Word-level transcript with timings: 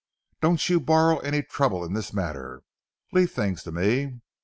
"Don't 0.41 0.67
you 0.67 0.79
borrow 0.79 1.19
any 1.19 1.43
trouble 1.43 1.85
in 1.85 1.93
this 1.93 2.11
matter—leave 2.11 3.31
things 3.31 3.61
to 3.61 3.71
me. 3.71 4.19